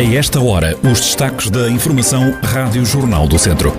A 0.00 0.14
esta 0.14 0.40
hora, 0.40 0.78
os 0.82 0.98
destaques 0.98 1.50
da 1.50 1.68
Informação 1.68 2.34
Rádio 2.42 2.86
Jornal 2.86 3.28
do 3.28 3.38
Centro. 3.38 3.70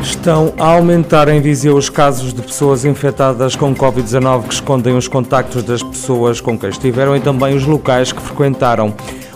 Estão 0.00 0.54
a 0.56 0.66
aumentar 0.66 1.26
em 1.26 1.40
Viseu 1.40 1.76
os 1.76 1.90
casos 1.90 2.32
de 2.32 2.40
pessoas 2.42 2.84
infectadas 2.84 3.56
com 3.56 3.74
Covid-19 3.74 4.46
que 4.46 4.54
escondem 4.54 4.96
os 4.96 5.08
contactos 5.08 5.64
das 5.64 5.82
pessoas 5.82 6.40
com 6.40 6.56
quem 6.56 6.70
estiveram 6.70 7.16
e 7.16 7.20
também 7.20 7.56
os 7.56 7.64
locais 7.64 8.12
que 8.12 8.22
frequentaram. 8.22 8.94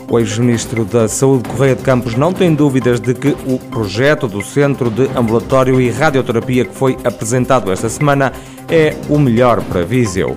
O 0.08 0.16
ex-ministro 0.20 0.84
da 0.84 1.08
Saúde, 1.08 1.48
Correia 1.48 1.74
de 1.74 1.82
Campos, 1.82 2.14
não 2.14 2.32
tem 2.32 2.54
dúvidas 2.54 3.00
de 3.00 3.14
que 3.14 3.34
o 3.46 3.58
projeto 3.58 4.28
do 4.28 4.40
Centro 4.42 4.90
de 4.90 5.08
Ambulatório 5.16 5.80
e 5.80 5.90
Radioterapia 5.90 6.66
que 6.66 6.74
foi 6.74 6.96
apresentado 7.02 7.72
esta 7.72 7.88
semana 7.88 8.32
é 8.68 8.94
o 9.08 9.18
melhor 9.18 9.60
para 9.62 9.84
Viseu. 9.84 10.36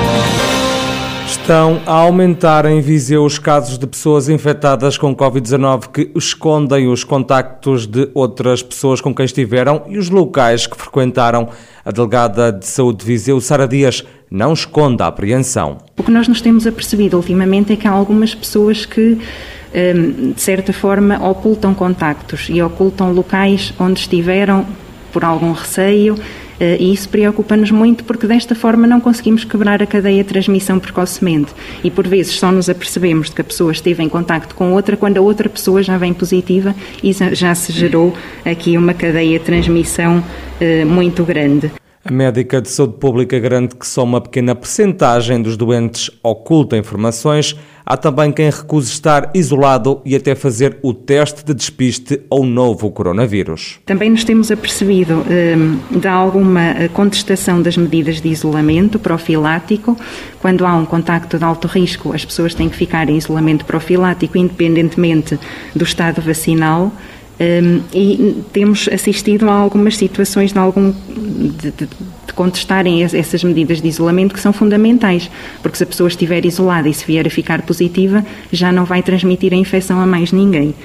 Estão 1.41 1.81
a 1.85 1.93
aumentar 1.93 2.65
em 2.65 2.79
Viseu 2.79 3.25
os 3.25 3.39
casos 3.39 3.77
de 3.77 3.87
pessoas 3.87 4.29
infectadas 4.29 4.97
com 4.97 5.13
Covid-19 5.15 5.87
que 5.91 6.11
escondem 6.15 6.87
os 6.87 7.03
contactos 7.03 7.87
de 7.87 8.09
outras 8.13 8.61
pessoas 8.61 9.01
com 9.01 9.13
quem 9.13 9.25
estiveram 9.25 9.83
e 9.87 9.97
os 9.97 10.09
locais 10.09 10.67
que 10.67 10.77
frequentaram. 10.77 11.49
A 11.83 11.91
delegada 11.91 12.53
de 12.53 12.67
saúde 12.67 12.99
de 12.99 13.05
Viseu, 13.05 13.41
Sara 13.41 13.67
Dias, 13.67 14.05
não 14.29 14.53
esconde 14.53 15.01
a 15.01 15.07
apreensão. 15.07 15.79
O 15.97 16.03
que 16.03 16.11
nós 16.11 16.27
nos 16.27 16.41
temos 16.41 16.67
apercebido 16.67 17.17
ultimamente 17.17 17.73
é 17.73 17.75
que 17.75 17.87
há 17.87 17.91
algumas 17.91 18.35
pessoas 18.35 18.85
que 18.85 19.19
Hum, 19.73 20.33
de 20.33 20.41
certa 20.41 20.73
forma, 20.73 21.17
ocultam 21.29 21.73
contactos 21.73 22.47
e 22.49 22.61
ocultam 22.61 23.13
locais 23.13 23.73
onde 23.79 24.01
estiveram 24.01 24.65
por 25.11 25.23
algum 25.23 25.51
receio. 25.51 26.15
Eh, 26.59 26.77
e 26.79 26.93
isso 26.93 27.09
preocupa-nos 27.09 27.71
muito 27.71 28.03
porque 28.03 28.27
desta 28.27 28.53
forma 28.53 28.85
não 28.85 29.01
conseguimos 29.01 29.43
quebrar 29.43 29.81
a 29.81 29.85
cadeia 29.87 30.23
de 30.23 30.29
transmissão 30.29 30.79
precocemente. 30.79 31.51
E 31.83 31.89
por 31.89 32.07
vezes 32.07 32.33
só 32.33 32.51
nos 32.51 32.69
apercebemos 32.69 33.29
de 33.29 33.35
que 33.35 33.41
a 33.41 33.43
pessoa 33.43 33.71
esteve 33.71 34.03
em 34.03 34.07
contacto 34.07 34.53
com 34.53 34.71
outra 34.73 34.95
quando 34.95 35.17
a 35.17 35.21
outra 35.21 35.49
pessoa 35.49 35.81
já 35.81 35.97
vem 35.97 36.13
positiva 36.13 36.75
e 37.01 37.11
já 37.13 37.55
se 37.55 37.71
gerou 37.71 38.13
aqui 38.45 38.77
uma 38.77 38.93
cadeia 38.93 39.39
de 39.39 39.45
transmissão 39.45 40.23
eh, 40.59 40.85
muito 40.85 41.23
grande. 41.23 41.80
A 42.03 42.11
médica 42.11 42.59
de 42.59 42.67
saúde 42.67 42.95
pública 42.97 43.37
garante 43.37 43.75
que 43.75 43.85
só 43.85 44.03
uma 44.03 44.19
pequena 44.19 44.55
percentagem 44.55 45.39
dos 45.39 45.55
doentes 45.55 46.09
oculta 46.23 46.75
informações. 46.75 47.55
Há 47.85 47.95
também 47.95 48.31
quem 48.31 48.49
recuse 48.49 48.89
estar 48.91 49.29
isolado 49.35 50.01
e 50.03 50.15
até 50.15 50.33
fazer 50.33 50.79
o 50.81 50.95
teste 50.95 51.45
de 51.45 51.53
despiste 51.53 52.19
ao 52.27 52.43
novo 52.43 52.89
coronavírus. 52.89 53.79
Também 53.85 54.09
nos 54.09 54.23
temos 54.23 54.49
apercebido 54.49 55.23
eh, 55.29 55.55
de 55.95 56.07
alguma 56.07 56.89
contestação 56.93 57.61
das 57.61 57.77
medidas 57.77 58.19
de 58.19 58.29
isolamento 58.29 58.97
profilático. 58.97 59.95
Quando 60.39 60.65
há 60.65 60.73
um 60.73 60.85
contacto 60.85 61.37
de 61.37 61.43
alto 61.43 61.67
risco, 61.67 62.13
as 62.13 62.25
pessoas 62.25 62.55
têm 62.55 62.67
que 62.67 62.75
ficar 62.75 63.09
em 63.09 63.17
isolamento 63.17 63.63
profilático, 63.63 64.39
independentemente 64.39 65.37
do 65.75 65.83
estado 65.83 66.19
vacinal. 66.19 66.91
Um, 67.39 67.81
e 67.91 68.43
temos 68.53 68.87
assistido 68.87 69.49
a 69.49 69.53
algumas 69.53 69.97
situações 69.97 70.53
de, 70.53 70.59
algum, 70.59 70.91
de, 70.91 71.71
de, 71.71 71.71
de, 71.71 72.33
contestarem 72.35 73.03
essas 73.03 73.43
medidas 73.43 73.81
de 73.81 73.87
isolamento 73.87 74.33
que 74.33 74.39
são 74.39 74.53
fundamentais, 74.53 75.29
porque 75.61 75.75
se 75.75 75.83
a 75.83 75.87
pessoa 75.87 76.07
estiver 76.07 76.45
isolada 76.45 76.87
e 76.87 76.93
se 76.93 77.03
vier 77.05 77.25
a 77.25 77.29
ficar 77.31 77.63
positiva, 77.63 78.23
já 78.51 78.71
não 78.71 78.85
vai 78.85 79.01
transmitir 79.01 79.53
a 79.53 79.55
infecção 79.55 79.99
a 79.99 80.05
mais 80.05 80.31
ninguém. 80.31 80.75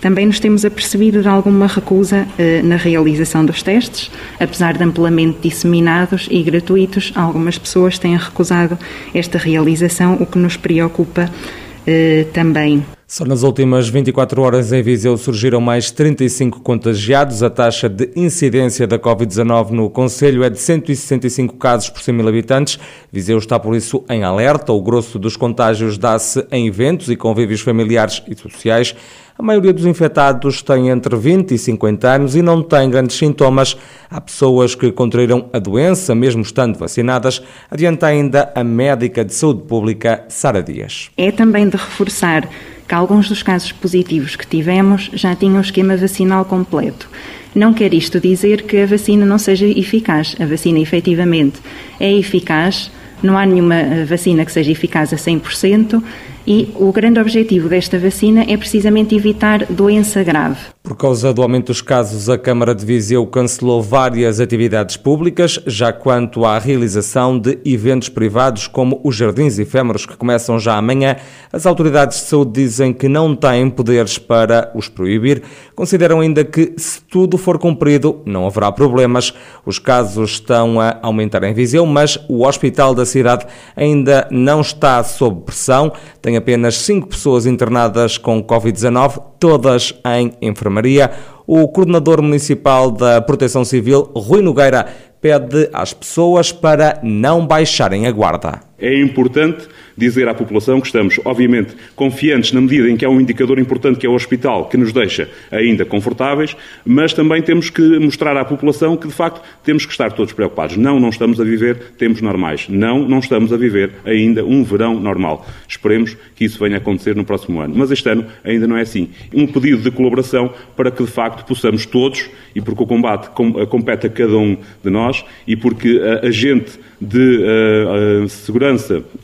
Também 0.00 0.24
nos 0.26 0.40
temos 0.40 0.64
apercebido 0.64 1.20
de 1.20 1.28
alguma 1.28 1.66
recusa 1.66 2.26
uh, 2.26 2.66
na 2.66 2.76
realização 2.76 3.44
dos 3.44 3.62
testes, 3.62 4.10
apesar 4.40 4.76
de 4.76 4.84
amplamente 4.84 5.38
disseminados 5.42 6.28
e 6.30 6.42
gratuitos, 6.42 7.12
algumas 7.14 7.58
pessoas 7.58 7.98
têm 7.98 8.16
recusado 8.16 8.78
esta 9.14 9.36
realização, 9.36 10.14
o 10.14 10.24
que 10.24 10.38
nos 10.38 10.56
preocupa 10.56 11.30
uh, 11.30 12.24
também. 12.32 12.95
Só 13.08 13.24
nas 13.24 13.44
últimas 13.44 13.88
24 13.88 14.42
horas 14.42 14.72
em 14.72 14.82
Viseu 14.82 15.16
surgiram 15.16 15.60
mais 15.60 15.92
35 15.92 16.58
contagiados. 16.60 17.40
A 17.40 17.48
taxa 17.48 17.88
de 17.88 18.10
incidência 18.16 18.84
da 18.84 18.98
Covid-19 18.98 19.70
no 19.70 19.88
Conselho 19.88 20.42
é 20.42 20.50
de 20.50 20.58
165 20.58 21.54
casos 21.54 21.88
por 21.88 22.02
100 22.02 22.12
mil 22.12 22.26
habitantes. 22.26 22.80
Viseu 23.12 23.38
está, 23.38 23.60
por 23.60 23.76
isso, 23.76 24.04
em 24.10 24.24
alerta. 24.24 24.72
O 24.72 24.82
grosso 24.82 25.20
dos 25.20 25.36
contágios 25.36 25.96
dá-se 25.96 26.44
em 26.50 26.66
eventos 26.66 27.08
e 27.08 27.14
convívios 27.14 27.60
familiares 27.60 28.20
e 28.26 28.34
sociais. 28.34 28.92
A 29.38 29.42
maioria 29.42 29.72
dos 29.72 29.86
infectados 29.86 30.60
tem 30.60 30.88
entre 30.88 31.14
20 31.14 31.54
e 31.54 31.58
50 31.58 32.10
anos 32.10 32.34
e 32.34 32.42
não 32.42 32.60
tem 32.60 32.90
grandes 32.90 33.16
sintomas. 33.16 33.76
Há 34.10 34.20
pessoas 34.20 34.74
que 34.74 34.90
contraíram 34.90 35.48
a 35.52 35.60
doença, 35.60 36.12
mesmo 36.12 36.42
estando 36.42 36.76
vacinadas. 36.76 37.40
Adianta 37.70 38.08
ainda 38.08 38.50
a 38.52 38.64
médica 38.64 39.24
de 39.24 39.32
saúde 39.32 39.62
pública, 39.62 40.24
Sara 40.28 40.60
Dias. 40.60 41.10
É 41.16 41.30
também 41.30 41.68
de 41.68 41.76
reforçar 41.76 42.48
que 42.86 42.94
alguns 42.94 43.28
dos 43.28 43.42
casos 43.42 43.72
positivos 43.72 44.36
que 44.36 44.46
tivemos 44.46 45.10
já 45.12 45.34
tinham 45.34 45.58
o 45.58 45.60
esquema 45.60 45.96
vacinal 45.96 46.44
completo. 46.44 47.08
Não 47.54 47.72
quer 47.72 47.94
isto 47.94 48.20
dizer 48.20 48.62
que 48.62 48.78
a 48.78 48.86
vacina 48.86 49.24
não 49.24 49.38
seja 49.38 49.66
eficaz. 49.66 50.36
A 50.38 50.44
vacina, 50.44 50.78
efetivamente, 50.78 51.58
é 51.98 52.12
eficaz, 52.12 52.90
não 53.22 53.36
há 53.38 53.46
nenhuma 53.46 54.04
vacina 54.06 54.44
que 54.44 54.52
seja 54.52 54.70
eficaz 54.70 55.12
a 55.12 55.16
100%, 55.16 56.02
e 56.46 56.70
o 56.74 56.92
grande 56.92 57.18
objetivo 57.18 57.68
desta 57.68 57.98
vacina 57.98 58.44
é 58.48 58.56
precisamente 58.56 59.14
evitar 59.14 59.66
doença 59.66 60.22
grave. 60.22 60.76
Por 60.86 60.96
causa 60.96 61.34
do 61.34 61.42
aumento 61.42 61.66
dos 61.66 61.82
casos, 61.82 62.30
a 62.30 62.38
Câmara 62.38 62.72
de 62.72 62.86
Viseu 62.86 63.26
cancelou 63.26 63.82
várias 63.82 64.38
atividades 64.38 64.96
públicas, 64.96 65.58
já 65.66 65.92
quanto 65.92 66.44
à 66.44 66.60
realização 66.60 67.36
de 67.36 67.58
eventos 67.64 68.08
privados 68.08 68.68
como 68.68 69.00
os 69.02 69.16
Jardins 69.16 69.58
Efêmeros, 69.58 70.06
que 70.06 70.16
começam 70.16 70.60
já 70.60 70.76
amanhã, 70.76 71.16
as 71.52 71.66
autoridades 71.66 72.18
de 72.18 72.26
saúde 72.26 72.52
dizem 72.52 72.92
que 72.92 73.08
não 73.08 73.34
têm 73.34 73.68
poderes 73.68 74.16
para 74.16 74.70
os 74.76 74.88
proibir. 74.88 75.42
Consideram 75.74 76.20
ainda 76.20 76.44
que, 76.44 76.74
se 76.76 77.02
tudo 77.02 77.36
for 77.36 77.58
cumprido, 77.58 78.22
não 78.24 78.46
haverá 78.46 78.70
problemas. 78.70 79.34
Os 79.64 79.80
casos 79.80 80.32
estão 80.32 80.80
a 80.80 80.98
aumentar 81.02 81.42
em 81.42 81.52
Viseu, 81.52 81.84
mas 81.84 82.16
o 82.28 82.46
hospital 82.46 82.94
da 82.94 83.04
cidade 83.04 83.44
ainda 83.74 84.28
não 84.30 84.60
está 84.60 85.02
sob 85.02 85.42
pressão. 85.42 85.92
Tem 86.22 86.35
apenas 86.36 86.78
cinco 86.78 87.08
pessoas 87.08 87.46
internadas 87.46 88.18
com 88.18 88.42
Covid-19, 88.42 89.22
todas 89.38 89.94
em 90.04 90.32
enfermaria. 90.40 91.10
O 91.46 91.68
coordenador 91.68 92.20
municipal 92.22 92.90
da 92.90 93.20
Proteção 93.20 93.64
Civil, 93.64 94.10
Rui 94.14 94.42
Nogueira, 94.42 94.86
pede 95.20 95.68
às 95.72 95.92
pessoas 95.92 96.52
para 96.52 96.98
não 97.02 97.46
baixarem 97.46 98.06
a 98.06 98.12
guarda. 98.12 98.60
É 98.78 99.00
importante 99.00 99.66
dizer 99.96 100.28
à 100.28 100.34
população 100.34 100.80
que 100.80 100.86
estamos, 100.86 101.18
obviamente, 101.24 101.74
confiantes 101.94 102.52
na 102.52 102.60
medida 102.60 102.90
em 102.90 102.96
que 102.96 103.04
há 103.04 103.08
um 103.08 103.18
indicador 103.20 103.58
importante 103.58 103.98
que 103.98 104.06
é 104.06 104.10
o 104.10 104.12
hospital, 104.12 104.68
que 104.68 104.76
nos 104.76 104.92
deixa 104.92 105.30
ainda 105.50 105.84
confortáveis, 105.86 106.54
mas 106.84 107.14
também 107.14 107.40
temos 107.40 107.70
que 107.70 107.98
mostrar 107.98 108.36
à 108.36 108.44
população 108.44 108.96
que, 108.96 109.08
de 109.08 109.14
facto, 109.14 109.40
temos 109.64 109.86
que 109.86 109.92
estar 109.92 110.12
todos 110.12 110.34
preocupados. 110.34 110.76
Não, 110.76 111.00
não 111.00 111.08
estamos 111.08 111.40
a 111.40 111.44
viver 111.44 111.76
tempos 111.96 112.20
normais. 112.20 112.68
Não, 112.68 113.08
não 113.08 113.20
estamos 113.20 113.50
a 113.52 113.56
viver 113.56 113.92
ainda 114.04 114.44
um 114.44 114.62
verão 114.62 115.00
normal. 115.00 115.46
Esperemos 115.66 116.14
que 116.34 116.44
isso 116.44 116.58
venha 116.58 116.76
a 116.76 116.78
acontecer 116.78 117.16
no 117.16 117.24
próximo 117.24 117.60
ano. 117.60 117.74
Mas 117.74 117.90
este 117.90 118.08
ano 118.10 118.26
ainda 118.44 118.66
não 118.66 118.76
é 118.76 118.82
assim. 118.82 119.08
Um 119.32 119.46
pedido 119.46 119.82
de 119.82 119.90
colaboração 119.90 120.52
para 120.76 120.90
que, 120.90 121.02
de 121.02 121.10
facto, 121.10 121.46
possamos 121.46 121.86
todos, 121.86 122.28
e 122.54 122.60
porque 122.60 122.82
o 122.82 122.86
combate 122.86 123.30
compete 123.30 124.06
a 124.06 124.10
cada 124.10 124.36
um 124.36 124.58
de 124.84 124.90
nós, 124.90 125.24
e 125.46 125.56
porque 125.56 125.98
a 126.22 126.30
gente 126.30 126.78
de 127.00 127.18
uh, 127.18 128.24
uh, 128.24 128.28
segurança 128.28 128.65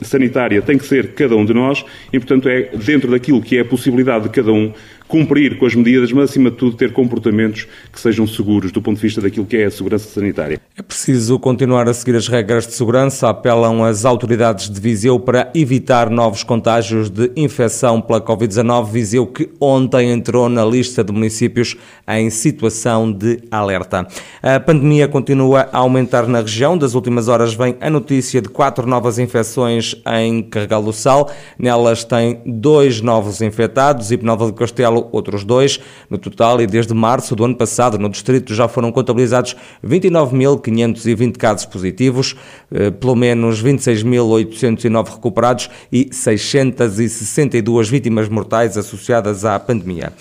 sanitária 0.01 0.63
tem 0.63 0.79
que 0.79 0.87
ser 0.87 1.15
cada 1.15 1.37
um 1.37 1.45
de 1.45 1.53
nós 1.53 1.85
e, 2.13 2.19
portanto, 2.19 2.49
é 2.49 2.71
dentro 2.75 3.11
daquilo 3.11 3.43
que 3.43 3.57
é 3.57 3.61
a 3.61 3.65
possibilidade 3.65 4.25
de 4.25 4.31
cada 4.31 4.53
um 4.53 4.73
cumprir 5.13 5.59
com 5.59 5.67
as 5.67 5.75
medidas, 5.75 6.11
mas 6.11 6.31
acima 6.31 6.51
de 6.51 6.57
tudo 6.57 6.75
ter 6.75 6.91
comportamentos 6.91 7.69
que 7.93 8.01
sejam 8.01 8.27
seguros 8.27 8.73
do 8.73 8.81
ponto 8.81 8.97
de 8.97 9.03
vista 9.03 9.21
daquilo 9.21 9.45
que 9.45 9.59
é 9.59 9.67
a 9.67 9.71
segurança 9.71 10.09
sanitária. 10.09 10.59
É 10.75 10.81
preciso 10.81 11.39
continuar 11.39 11.87
a 11.87 11.93
seguir 11.93 12.17
as 12.17 12.29
regras 12.29 12.67
de 12.67 12.73
segurança, 12.73 13.29
apelam 13.29 13.85
as 13.85 14.07
autoridades 14.07 14.71
de 14.71 14.81
Viseu 14.81 15.21
para 15.21 15.51
evitar 15.55 16.09
novos 16.09 16.43
contágios 16.43 17.11
de 17.11 17.31
infecção 17.37 18.01
pela 18.01 18.23
Covid-19. 18.23 18.91
Viseu 18.91 19.27
que 19.27 19.51
ontem 19.61 20.11
entrou 20.11 20.49
na 20.49 20.65
lista 20.65 21.05
de 21.05 21.13
municípios 21.13 21.77
em 22.09 22.31
situação 22.31 23.13
de 23.13 23.39
alerta. 23.51 24.07
A 24.43 24.59
pandemia 24.61 25.09
continua 25.09 25.69
a 25.71 25.79
aumentar 25.81 26.27
na 26.27 26.41
região. 26.41 26.79
Das 26.79 26.95
últimas 26.95 27.29
horas 27.29 27.53
vem 27.53 27.77
a 27.83 27.91
notícia 27.91 28.41
de 28.41 28.49
quatro 28.49 28.87
novas 28.87 29.19
infecções 29.19 29.95
em 30.07 30.43
Carregal 30.43 30.83
do 30.83 30.93
Sal. 30.95 31.31
Nelas 31.59 32.03
tem 32.03 32.41
dois 32.47 33.03
novos 33.03 33.43
infectados 33.43 34.11
e 34.11 34.17
Penalva 34.17 34.47
do 34.47 34.55
Castelo 34.55 35.02
outros 35.11 35.45
dois. 35.45 35.81
No 36.09 36.19
total, 36.19 36.61
e 36.61 36.67
desde 36.67 36.95
março 36.95 37.35
do 37.35 37.45
ano 37.45 37.57
passado, 37.57 37.99
no 37.99 38.09
distrito 38.09 38.55
já 38.55 38.69
foram 38.69 38.93
contabilizados 38.93 39.57
29 39.83 40.37
mil 40.37 40.59
520 40.59 41.39
casos 41.39 41.67
positivos, 41.67 42.37
eh, 42.71 42.91
pelo 42.91 43.17
menos 43.17 43.63
26.809 43.63 45.09
recuperados 45.09 45.71
e 45.91 46.09
662 46.13 47.89
vítimas 47.89 48.29
mortais 48.29 48.77
associadas 48.77 49.45
à 49.45 49.59
pandemia. 49.59 50.13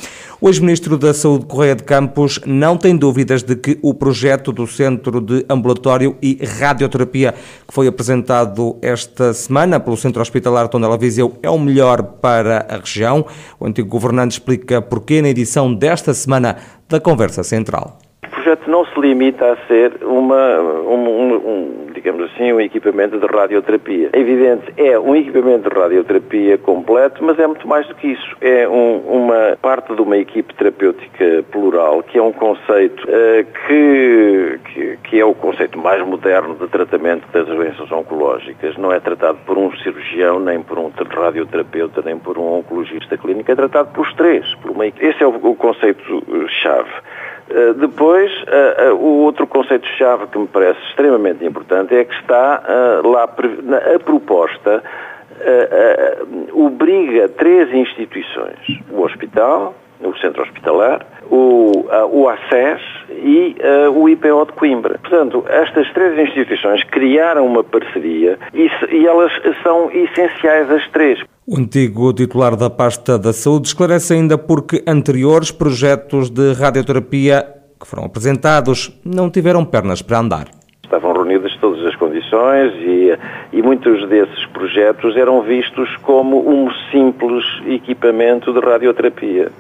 O 0.44 0.50
ex-ministro 0.50 0.98
da 0.98 1.14
Saúde, 1.14 1.46
Correia 1.46 1.76
de 1.76 1.84
Campos, 1.84 2.40
não 2.48 2.76
tem 2.76 2.96
dúvidas 2.96 3.44
de 3.44 3.56
que 3.56 3.78
o 3.80 3.94
projeto 3.94 4.52
do 4.52 4.66
Centro 4.66 5.22
de 5.22 5.46
Ambulatório 5.48 6.16
e 6.20 6.44
Radioterapia, 6.60 7.36
que 7.68 7.72
foi 7.72 7.86
apresentado 7.86 8.76
esta 8.82 9.36
semana 9.36 9.80
pelo 9.80 9.96
Centro 9.96 10.20
Hospitalar 10.20 10.68
Tondela 10.68 10.98
Viseu, 10.98 11.38
é 11.44 11.50
o 11.50 11.60
melhor 11.60 12.02
para 12.02 12.66
a 12.68 12.78
região. 12.78 13.24
O 13.60 13.68
antigo 13.68 13.88
governante 13.88 14.32
explica 14.32 14.71
porquê 14.80 15.24
na 15.24 15.30
edição 15.30 15.74
desta 15.74 16.14
semana 16.14 16.58
da 16.88 17.00
Conversa 17.00 17.42
Central. 17.42 17.98
Projeto 18.30 18.70
não 18.70 18.86
se 18.86 19.00
limita 19.00 19.54
a 19.54 19.58
ser 19.68 20.04
uma, 20.04 20.60
um, 20.62 21.08
um, 21.08 21.36
um, 21.36 21.81
digamos 22.02 22.32
assim, 22.32 22.52
um 22.52 22.60
equipamento 22.60 23.20
de 23.20 23.26
radioterapia. 23.28 24.10
É 24.12 24.20
evidente, 24.20 24.74
é 24.76 25.00
um 25.00 25.16
equipamento 25.16 25.70
de 25.70 25.80
radioterapia 25.80 26.58
completo, 26.58 27.24
mas 27.24 27.38
é 27.38 27.46
muito 27.46 27.68
mais 27.68 27.88
do 27.88 27.96
que 27.96 28.08
isso. 28.08 28.36
É 28.42 28.68
um, 28.68 28.98
uma 28.98 29.58
parte 29.62 29.94
de 29.94 30.02
uma 30.02 30.18
equipe 30.18 30.54
terapêutica 30.56 31.44
plural, 31.52 32.02
que 32.04 32.18
é 32.18 32.22
um 32.22 32.32
conceito 32.32 33.04
uh, 33.04 33.46
que, 33.68 34.60
que, 34.66 34.98
que, 35.04 35.20
é 35.20 35.26
o 35.26 35.36
conceito 35.36 35.78
mais 35.78 36.04
moderno 36.06 36.56
de 36.56 36.68
tratamento 36.68 37.28
das 37.32 37.46
doenças 37.46 37.92
oncológicas. 37.92 38.76
Não 38.78 38.92
é 38.92 39.00
tratado 39.00 39.38
por 39.46 39.58
um 39.58 39.72
cirurgião, 39.78 40.40
nem 40.40 40.62
por 40.62 40.80
um 40.80 40.92
radioterapeuta, 41.10 42.02
nem 42.04 42.18
por 42.18 42.38
um 42.38 42.60
oncologista 42.60 43.16
clínico, 43.18 43.52
é 43.52 43.56
tratado 43.56 43.92
pelos 43.94 44.12
três. 44.16 44.52
Por 44.56 44.72
uma... 44.72 44.88
Esse 44.88 45.22
é 45.22 45.28
o, 45.28 45.36
o 45.36 45.56
conceito-chave. 45.56 46.90
Eh, 47.54 47.74
depois, 47.74 48.32
uh, 48.44 48.92
uh, 48.92 48.96
o 48.96 49.24
outro 49.24 49.46
conceito-chave 49.46 50.28
que 50.28 50.40
me 50.40 50.48
parece 50.48 50.80
extremamente 50.88 51.44
importante 51.46 51.94
é 51.94 52.06
que 52.06 52.14
está 52.16 52.64
lá 53.04 53.24
a 53.24 54.00
proposta 54.00 54.84
obriga 56.54 57.28
três 57.30 57.74
instituições, 57.74 58.60
o 58.92 59.02
hospital, 59.02 59.74
o 60.00 60.16
centro 60.18 60.44
hospitalar, 60.44 61.06
o, 61.30 61.72
o 62.12 62.30
ACES 62.30 62.82
e 63.10 63.56
o 63.94 64.08
IPO 64.08 64.46
de 64.46 64.52
Coimbra. 64.54 65.00
Portanto, 65.00 65.44
estas 65.50 65.92
três 65.94 66.18
instituições 66.20 66.84
criaram 66.84 67.48
uma 67.48 67.64
parceria 67.64 68.38
e, 68.54 68.70
e 68.92 69.08
elas 69.08 69.32
são 69.64 69.90
essenciais 69.92 70.70
as 70.70 70.88
três. 70.90 71.20
O 71.54 71.60
antigo 71.60 72.14
titular 72.14 72.56
da 72.56 72.70
pasta 72.70 73.20
da 73.20 73.34
saúde 73.34 73.68
esclarece 73.68 74.14
ainda 74.14 74.38
porque 74.38 74.82
anteriores 74.88 75.52
projetos 75.52 76.30
de 76.30 76.54
radioterapia 76.54 77.46
que 77.78 77.86
foram 77.86 78.06
apresentados 78.06 78.98
não 79.04 79.30
tiveram 79.30 79.66
pernas 79.66 80.02
para 80.02 80.20
andar. 80.20 80.48
Estavam 80.82 81.12
reunidas 81.12 81.54
todas 81.60 81.86
as 81.86 81.94
condições 81.98 82.72
e, 82.76 83.18
e 83.52 83.62
muitos 83.62 84.08
desses 84.08 84.46
projetos 84.54 85.18
eram 85.18 85.42
vistos 85.42 85.94
como 86.04 86.40
um 86.50 86.72
simples 86.90 87.44
equipamento 87.68 88.54
de 88.54 88.60
radioterapia. 88.62 89.52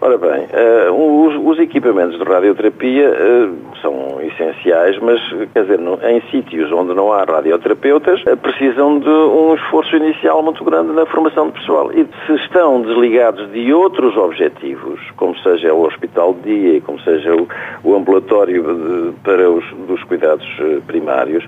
Ora 0.00 0.16
bem, 0.16 0.46
uh, 0.46 1.26
os, 1.26 1.34
os, 1.44 1.58
equipamentos 1.58 2.16
de 2.16 2.24
radioterapia 2.24 3.10
uh, 3.10 3.56
são 3.82 4.20
essenciais, 4.20 4.96
mas, 5.00 5.20
quer 5.52 5.62
dizer, 5.62 5.80
no, 5.80 5.98
em 6.06 6.20
sítios 6.30 6.70
onde 6.70 6.94
não 6.94 7.12
há 7.12 7.24
radioterapeutas, 7.24 8.22
uh, 8.22 8.36
precisam 8.36 9.00
de 9.00 9.08
um 9.08 9.56
esforço 9.56 9.96
inicial 9.96 10.40
muito 10.40 10.62
grande 10.62 10.92
na 10.92 11.04
formação 11.04 11.48
de 11.48 11.58
pessoal. 11.58 11.90
E 11.92 12.06
se 12.26 12.32
estão 12.44 12.80
desligados 12.80 13.50
de 13.50 13.72
outros 13.72 14.16
objetivos, 14.16 15.00
como 15.16 15.36
seja 15.40 15.74
o 15.74 15.84
hospital 15.84 16.32
de 16.32 16.42
dia 16.42 16.80
como 16.82 17.00
seja 17.00 17.34
o, 17.34 17.48
o 17.82 17.96
ambulatório 17.96 18.62
de, 18.62 19.12
para 19.24 19.50
os 19.50 19.64
dos 19.88 20.02
cuidados 20.04 20.46
primários, 20.86 21.44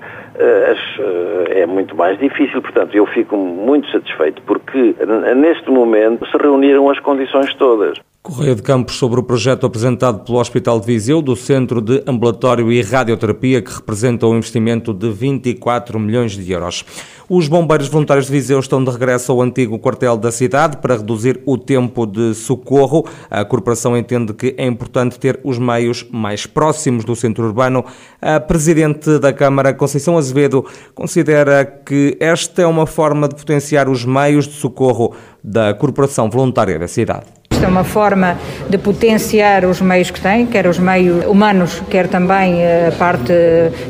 é 1.50 1.66
muito 1.66 1.94
mais 1.94 2.18
difícil. 2.18 2.60
Portanto, 2.60 2.96
eu 2.96 3.06
fico 3.06 3.36
muito 3.36 3.88
satisfeito 3.90 4.42
porque, 4.42 4.94
neste 5.36 5.70
momento, 5.70 6.26
se 6.26 6.36
reuniram 6.36 6.88
as 6.90 6.98
condições 6.98 7.54
todas. 7.54 7.98
Correia 8.22 8.54
de 8.54 8.60
Campos 8.60 8.96
sobre 8.96 9.18
o 9.18 9.22
projeto 9.22 9.64
apresentado 9.64 10.20
pelo 10.20 10.38
Hospital 10.38 10.78
de 10.78 10.84
Viseu 10.84 11.22
do 11.22 11.34
Centro 11.34 11.80
de 11.80 12.02
Ambulatório 12.06 12.70
e 12.70 12.82
Radioterapia, 12.82 13.62
que 13.62 13.72
representa 13.72 14.26
um 14.26 14.36
investimento 14.36 14.92
de 14.92 15.10
24 15.10 15.98
milhões 15.98 16.32
de 16.32 16.52
euros. 16.52 16.84
Os 17.30 17.48
bombeiros 17.48 17.88
voluntários 17.88 18.26
de 18.26 18.32
Viseu 18.32 18.60
estão 18.60 18.84
de 18.84 18.90
regresso 18.90 19.32
ao 19.32 19.40
antigo 19.40 19.78
quartel 19.78 20.18
da 20.18 20.30
cidade 20.30 20.76
para 20.76 20.96
reduzir 20.96 21.40
o 21.46 21.56
tempo 21.56 22.04
de 22.04 22.34
socorro. 22.34 23.06
A 23.30 23.42
corporação 23.42 23.96
entende 23.96 24.34
que 24.34 24.54
é 24.58 24.66
importante 24.66 25.18
ter 25.18 25.40
os 25.42 25.58
meios 25.58 26.06
mais 26.12 26.44
próximos 26.44 27.06
do 27.06 27.16
centro 27.16 27.46
urbano. 27.46 27.86
A 28.20 28.38
presidente 28.38 29.18
da 29.18 29.32
Câmara, 29.32 29.72
Conceição 29.72 30.18
Azevedo, 30.18 30.66
considera 30.94 31.64
que 31.64 32.18
esta 32.20 32.60
é 32.60 32.66
uma 32.66 32.86
forma 32.86 33.26
de 33.26 33.34
potenciar 33.34 33.88
os 33.88 34.04
meios 34.04 34.46
de 34.46 34.52
socorro 34.52 35.14
da 35.42 35.72
corporação 35.72 36.28
voluntária 36.28 36.78
da 36.78 36.86
cidade. 36.86 37.39
Isto 37.60 37.66
é 37.66 37.72
uma 37.72 37.84
forma 37.84 38.38
de 38.70 38.78
potenciar 38.78 39.66
os 39.66 39.82
meios 39.82 40.10
que 40.10 40.18
tem, 40.18 40.46
quer 40.46 40.66
os 40.66 40.78
meios 40.78 41.26
humanos, 41.26 41.82
quer 41.90 42.08
também 42.08 42.62
eh, 42.62 42.88
a 42.88 42.92
parte 42.92 43.34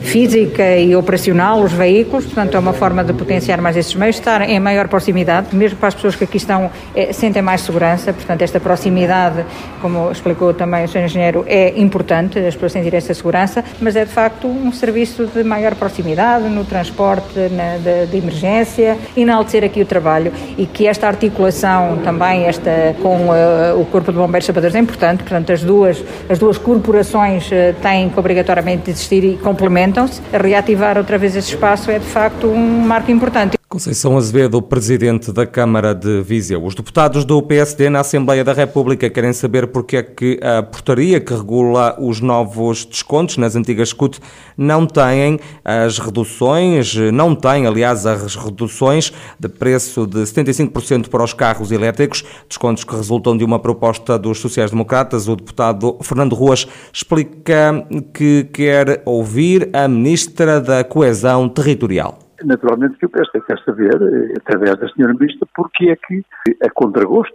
física 0.03 0.77
e 0.77 0.97
operacional, 0.97 1.63
os 1.63 1.73
veículos. 1.73 2.25
Portanto, 2.25 2.57
é 2.57 2.59
uma 2.59 2.73
forma 2.73 3.05
de 3.05 3.13
potenciar 3.13 3.61
mais 3.61 3.77
esses 3.77 3.95
meios, 3.95 4.17
estar 4.17 4.41
em 4.43 4.59
maior 4.59 4.89
proximidade, 4.89 5.55
mesmo 5.55 5.79
para 5.79 5.87
as 5.87 5.95
pessoas 5.95 6.17
que 6.17 6.25
aqui 6.25 6.37
estão, 6.37 6.69
é, 6.97 7.13
sentem 7.13 7.43
mais 7.43 7.61
segurança. 7.61 8.13
Portanto, 8.13 8.43
esta 8.43 8.59
proximidade, 8.59 9.45
como 9.81 10.11
explicou 10.11 10.53
também 10.53 10.85
o 10.85 10.89
Sr. 10.89 11.05
Engenheiro, 11.05 11.45
é 11.47 11.79
importante, 11.79 12.41
as 12.41 12.55
pessoas 12.55 12.73
sentirem 12.73 12.99
essa 12.99 13.15
segurança, 13.15 13.63
mas 13.81 13.95
é 13.95 14.05
de 14.05 14.11
facto 14.11 14.49
um 14.49 14.73
serviço 14.73 15.27
de 15.27 15.45
maior 15.45 15.77
proximidade 15.77 16.49
no 16.49 16.65
transporte 16.65 17.39
na, 17.53 17.77
de, 17.77 18.11
de 18.11 18.17
emergência, 18.17 18.99
enaltecer 19.17 19.63
aqui 19.63 19.81
o 19.81 19.87
trabalho 19.87 20.33
e 20.59 20.67
que 20.67 20.89
esta 20.89 21.07
articulação 21.07 21.99
também, 22.03 22.47
esta 22.47 22.97
com 23.01 23.29
uh, 23.29 23.60
o 23.77 23.85
Corpo 23.87 24.13
de 24.13 24.19
Bombeiros 24.19 24.47
Sapadores 24.47 24.75
é 24.75 24.79
importante, 24.79 25.23
portanto 25.23 25.53
as 25.53 25.63
duas, 25.63 26.03
as 26.29 26.39
duas 26.39 26.59
corporações 26.59 27.51
eh, 27.53 27.75
têm 27.81 28.09
que 28.09 28.19
obrigatoriamente 28.19 28.91
existir 28.91 29.25
e 29.25 29.37
complementam-se. 29.37 30.21
Reativar 30.33 30.99
outra 30.99 31.19
vez 31.19 31.37
esse 31.37 31.51
espaço 31.51 31.91
é 31.91 31.99
de 31.99 32.07
facto 32.07 32.47
um 32.47 32.81
marco 32.81 33.11
importante. 33.11 33.60
Conceição 33.73 34.17
Azevedo, 34.17 34.61
presidente 34.61 35.31
da 35.31 35.47
Câmara 35.47 35.95
de 35.95 36.23
Viseu. 36.23 36.65
Os 36.65 36.75
deputados 36.75 37.25
do 37.25 37.41
PSD 37.41 37.89
na 37.89 38.01
Assembleia 38.01 38.43
da 38.43 38.53
República 38.53 39.09
querem 39.09 39.33
saber 39.33 39.69
porque 39.69 39.99
é 39.99 40.03
que 40.03 40.41
a 40.43 40.61
portaria 40.61 41.21
que 41.21 41.33
regula 41.33 41.97
os 42.01 42.21
novos 42.21 42.85
descontos 42.85 43.37
nas 43.37 43.55
antigas 43.55 43.93
CUT 43.93 44.19
não 44.59 44.85
têm 44.89 45.39
as 45.65 46.01
reduções, 46.01 46.97
não 47.13 47.33
tem, 47.33 47.65
aliás, 47.65 48.07
as 48.07 48.35
reduções 48.35 49.13
de 49.39 49.49
preço 49.49 50.05
de 50.05 50.23
75% 50.23 51.09
para 51.09 51.23
os 51.23 51.33
carros 51.33 51.71
elétricos, 51.71 52.25
descontos 52.49 52.83
que 52.83 52.97
resultam 52.97 53.37
de 53.37 53.45
uma 53.45 53.61
proposta 53.61 54.19
dos 54.19 54.41
sociais-democratas. 54.41 55.29
O 55.29 55.37
deputado 55.37 55.97
Fernando 56.03 56.35
Ruas 56.35 56.67
explica 56.93 57.87
que 58.13 58.49
quer 58.53 59.01
ouvir 59.07 59.71
a 59.73 59.87
Ministra 59.87 60.61
da 60.61 60.83
Coesão 60.83 61.49
Territorial 61.49 62.19
naturalmente 62.45 62.99
que 62.99 63.07
o 63.07 63.11
PSD 63.11 63.41
quer 63.43 63.59
saber, 63.65 63.95
eh, 63.95 64.35
através 64.39 64.79
da 64.79 64.89
senhora 64.89 65.15
Ministra, 65.15 65.47
porque 65.55 65.91
é 65.91 65.97
que, 65.97 66.25
a 66.63 66.71
contragosto, 66.71 67.35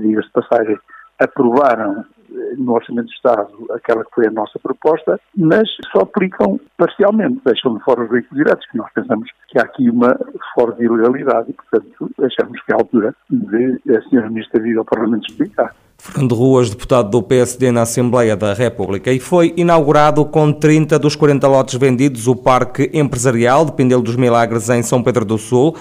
diga-se 0.00 0.30
passagem, 0.30 0.78
aprovaram 1.18 2.04
eh, 2.30 2.54
no 2.56 2.72
Orçamento 2.72 3.08
de 3.08 3.14
Estado 3.14 3.50
aquela 3.70 4.04
que 4.04 4.14
foi 4.14 4.26
a 4.26 4.30
nossa 4.30 4.58
proposta, 4.58 5.20
mas 5.36 5.68
só 5.92 6.00
aplicam 6.02 6.60
parcialmente, 6.76 7.40
deixam 7.44 7.76
de 7.76 7.84
fora 7.84 8.02
os 8.02 8.10
veículos 8.10 8.44
diretos, 8.44 8.66
que 8.70 8.78
nós 8.78 8.92
pensamos 8.92 9.30
que 9.48 9.58
há 9.58 9.62
aqui 9.62 9.88
uma 9.88 10.18
forte 10.54 10.82
ilegalidade 10.82 11.50
e, 11.50 11.54
portanto, 11.54 12.10
achamos 12.22 12.60
que 12.62 12.72
é 12.72 12.74
a 12.74 12.78
altura 12.78 13.14
de 13.30 13.80
a 13.96 14.02
senhora 14.08 14.28
Ministra 14.28 14.60
vir 14.60 14.76
ao 14.76 14.84
Parlamento 14.84 15.26
explicar. 15.30 15.74
Fernando 16.06 16.36
Ruas, 16.36 16.70
deputado 16.70 17.10
do 17.10 17.20
PSD 17.20 17.72
na 17.72 17.82
Assembleia 17.82 18.36
da 18.36 18.54
República, 18.54 19.12
e 19.12 19.18
foi 19.18 19.52
inaugurado 19.56 20.24
com 20.24 20.52
30 20.52 20.98
dos 21.00 21.16
40 21.16 21.48
lotes 21.48 21.74
vendidos 21.74 22.28
o 22.28 22.36
Parque 22.36 22.88
Empresarial 22.94 23.64
de 23.64 23.72
dos 24.00 24.14
Milagres 24.14 24.70
em 24.70 24.82
São 24.84 25.02
Pedro 25.02 25.24
do 25.24 25.36
Sul. 25.36 25.74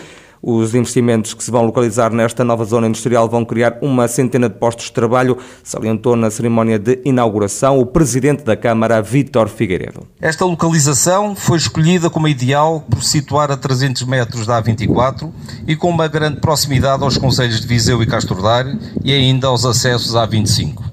Os 0.48 0.75
investimentos 0.75 1.34
que 1.34 1.44
se 1.44 1.50
vão 1.50 1.66
localizar 1.66 2.12
nesta 2.12 2.44
nova 2.44 2.64
zona 2.66 2.86
industrial 2.86 3.28
vão 3.28 3.44
criar 3.44 3.80
uma 3.82 4.08
centena 4.08 4.48
de 4.48 4.54
postos 4.54 4.86
de 4.86 4.92
trabalho, 4.92 5.40
salientou 5.64 6.16
na 6.16 6.30
cerimónia 6.30 6.78
de 6.78 7.02
inauguração 7.04 7.80
o 7.80 7.86
presidente 7.88 8.44
da 8.44 8.56
Câmara, 8.56 9.02
Vítor 9.02 9.50
Figueiredo. 9.50 10.08
Esta 10.22 10.46
localização 10.46 11.36
foi 11.36 11.58
escolhida 11.58 12.12
como 12.12 12.28
ideal 12.28 12.86
por 12.88 13.04
situar 13.04 13.50
a 13.50 13.58
300 13.58 14.04
metros 14.04 14.46
da 14.46 14.62
A24 14.62 15.32
e 15.68 15.75
com 15.75 15.90
uma 15.90 16.08
grande 16.08 16.40
proximidade 16.40 17.02
aos 17.02 17.18
conselhos 17.18 17.60
de 17.60 17.66
Viseu 17.66 18.04
e 18.04 18.06
Castro 18.06 18.40
Daire 18.40 18.78
e 19.04 19.12
ainda 19.12 19.48
aos 19.48 19.66
acessos 19.66 20.16
à 20.16 20.28
A25. 20.28 20.84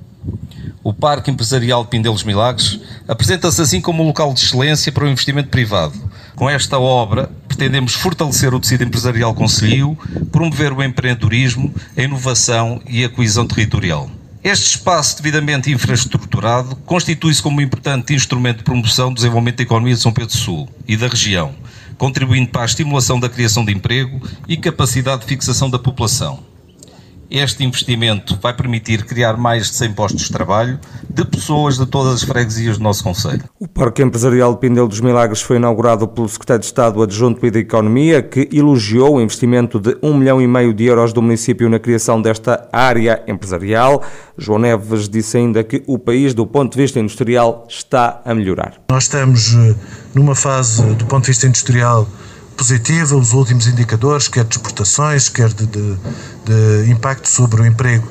O 0.83 0.95
Parque 0.95 1.31
Empresarial 1.31 1.85
de 1.85 1.91
Pindelos 1.91 2.25
Milagres 2.25 2.81
apresenta-se 3.07 3.61
assim 3.61 3.83
como 3.83 4.03
um 4.03 4.07
local 4.07 4.33
de 4.33 4.41
excelência 4.41 4.91
para 4.91 5.05
o 5.05 5.09
investimento 5.09 5.51
privado. 5.51 5.93
Com 6.35 6.49
esta 6.49 6.79
obra, 6.79 7.31
pretendemos 7.53 7.93
fortalecer 7.95 8.55
o 8.55 8.59
tecido 8.59 8.83
empresarial 8.83 9.35
concelhio, 9.35 9.97
promover 10.31 10.73
o 10.73 10.83
empreendedorismo, 10.83 11.73
a 11.97 12.03
inovação 12.03 12.81
e 12.89 13.05
a 13.05 13.09
coesão 13.11 13.47
territorial. 13.47 14.11
Este 14.43 14.77
espaço 14.77 15.19
devidamente 15.19 15.71
infraestruturado 15.71 16.75
constitui-se 16.87 17.43
como 17.43 17.59
um 17.59 17.61
importante 17.61 18.15
instrumento 18.15 18.59
de 18.59 18.65
promoção 18.65 19.11
do 19.11 19.17
desenvolvimento 19.17 19.59
da 19.59 19.63
economia 19.65 19.95
de 19.95 20.01
São 20.01 20.13
Pedro 20.13 20.31
do 20.31 20.37
Sul 20.37 20.69
e 20.89 20.97
da 20.97 21.09
região, 21.09 21.55
contribuindo 21.99 22.51
para 22.51 22.63
a 22.63 22.65
estimulação 22.65 23.21
da 23.21 23.29
criação 23.29 23.65
de 23.65 23.73
emprego 23.73 24.21
e 24.49 24.57
capacidade 24.57 25.21
de 25.21 25.29
fixação 25.29 25.69
da 25.69 25.79
população. 25.79 26.52
Este 27.35 27.65
investimento 27.65 28.39
vai 28.43 28.53
permitir 28.53 29.07
criar 29.07 29.39
mais 29.39 29.69
de 29.69 29.77
100 29.77 29.93
postos 29.95 30.23
de 30.25 30.31
trabalho 30.31 30.79
de 31.09 31.25
pessoas 31.25 31.79
de 31.79 31.87
todas 31.87 32.13
as 32.13 32.23
freguesias 32.23 32.77
do 32.77 32.85
nosso 32.85 33.03
Conselho. 33.03 33.45
O 33.59 33.67
Parque 33.67 34.03
Empresarial 34.03 34.53
de 34.53 34.61
Pindel 34.61 34.87
dos 34.87 35.01
Milagres 35.01 35.41
foi 35.41 35.57
inaugurado 35.57 36.07
pelo 36.07 36.29
Secretário 36.29 36.61
de 36.61 36.67
Estado 36.67 37.03
Adjunto 37.03 37.47
e 37.47 37.51
da 37.51 37.59
Economia, 37.59 38.23
que 38.23 38.51
elogiou 38.53 39.17
o 39.17 39.21
investimento 39.23 39.81
de 39.81 39.97
um 40.03 40.13
milhão 40.15 40.43
e 40.43 40.47
meio 40.47 40.75
de 40.75 40.85
euros 40.85 41.15
do 41.15 41.23
município 41.23 41.71
na 41.71 41.79
criação 41.79 42.21
desta 42.21 42.69
área 42.71 43.23
empresarial. 43.27 44.03
João 44.37 44.59
Neves 44.59 45.09
disse 45.09 45.39
ainda 45.39 45.65
que 45.65 45.83
o 45.87 45.99
país, 45.99 46.35
do 46.35 46.47
ponto 46.47 46.73
de 46.73 46.83
vista 46.83 47.01
industrial, 47.01 47.67
está 47.67 48.21
a 48.27 48.35
melhorar. 48.35 48.75
Nós 48.91 49.05
estamos 49.05 49.55
eh, 49.55 49.75
numa 50.15 50.35
fase, 50.35 50.83
do 50.97 51.07
ponto 51.07 51.23
de 51.23 51.29
vista 51.29 51.47
industrial, 51.47 52.07
positiva, 52.57 53.17
os 53.17 53.33
últimos 53.33 53.67
indicadores, 53.67 54.29
quer 54.29 54.45
de 54.45 54.57
exportações, 54.57 55.29
quer 55.29 55.53
de, 55.53 55.67
de, 55.67 55.97
de 56.45 56.91
impacto 56.91 57.29
sobre 57.29 57.63
o 57.63 57.67
emprego, 57.67 58.07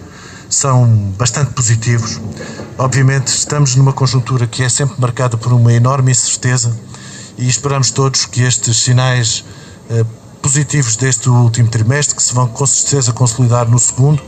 são 0.50 0.86
bastante 1.18 1.54
positivos. 1.54 2.20
Obviamente, 2.78 3.28
estamos 3.28 3.76
numa 3.76 3.94
conjuntura 3.94 4.46
que 4.48 4.64
é 4.64 4.70
sempre 4.70 5.00
marcada 5.00 5.38
por 5.38 5.54
uma 5.54 5.72
enorme 5.72 6.12
incerteza 6.12 6.78
e 7.38 7.48
esperamos 7.48 7.92
todos 7.92 8.26
que 8.26 8.42
estes 8.42 8.78
sinais 8.78 9.46
eh, 9.90 10.06
positivos 10.42 10.96
deste 10.96 11.30
último 11.30 11.70
trimestre, 11.70 12.16
que 12.16 12.24
se 12.24 12.34
vão 12.34 12.48
com 12.48 12.66
certeza 12.66 13.14
consolidar 13.14 13.70
no 13.70 13.80
segundo, 13.80 14.22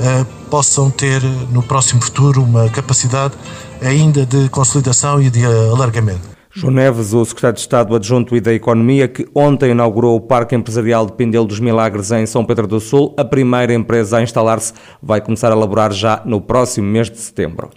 eh, 0.00 0.26
possam 0.50 0.90
ter 0.90 1.22
no 1.22 1.62
próximo 1.62 2.02
futuro 2.02 2.42
uma 2.42 2.68
capacidade 2.68 3.34
ainda 3.80 4.26
de 4.26 4.48
consolidação 4.48 5.20
e 5.20 5.30
de 5.30 5.44
alargamento. 5.44 6.31
João 6.54 6.74
Neves, 6.74 7.14
o 7.14 7.24
secretário 7.24 7.54
de 7.54 7.60
Estado 7.60 7.96
adjunto 7.96 8.36
e 8.36 8.40
da 8.40 8.52
Economia, 8.52 9.08
que 9.08 9.26
ontem 9.34 9.70
inaugurou 9.70 10.16
o 10.16 10.20
Parque 10.20 10.54
Empresarial 10.54 11.06
de 11.06 11.12
Pindelo 11.12 11.46
dos 11.46 11.58
Milagres 11.58 12.10
em 12.12 12.26
São 12.26 12.44
Pedro 12.44 12.66
do 12.66 12.78
Sul, 12.78 13.14
a 13.16 13.24
primeira 13.24 13.72
empresa 13.72 14.18
a 14.18 14.22
instalar-se 14.22 14.74
vai 15.02 15.22
começar 15.22 15.50
a 15.50 15.54
laborar 15.54 15.92
já 15.92 16.20
no 16.26 16.42
próximo 16.42 16.86
mês 16.86 17.10
de 17.10 17.16
setembro. 17.16 17.70